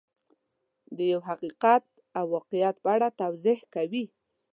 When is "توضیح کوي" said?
3.21-4.05